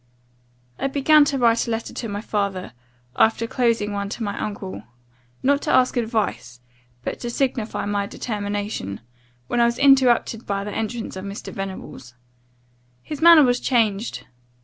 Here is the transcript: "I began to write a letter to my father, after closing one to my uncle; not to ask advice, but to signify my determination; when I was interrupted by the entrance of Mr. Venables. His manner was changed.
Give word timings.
"I 0.79 0.87
began 0.87 1.25
to 1.25 1.37
write 1.37 1.67
a 1.67 1.69
letter 1.69 1.93
to 1.93 2.09
my 2.09 2.21
father, 2.21 2.73
after 3.15 3.45
closing 3.45 3.93
one 3.93 4.09
to 4.09 4.23
my 4.23 4.35
uncle; 4.43 4.81
not 5.43 5.61
to 5.61 5.71
ask 5.71 5.95
advice, 5.95 6.59
but 7.03 7.19
to 7.19 7.29
signify 7.29 7.85
my 7.85 8.07
determination; 8.07 9.01
when 9.45 9.59
I 9.61 9.65
was 9.65 9.77
interrupted 9.77 10.47
by 10.47 10.63
the 10.63 10.73
entrance 10.73 11.15
of 11.15 11.25
Mr. 11.25 11.53
Venables. 11.53 12.15
His 13.03 13.21
manner 13.21 13.43
was 13.43 13.59
changed. 13.59 14.25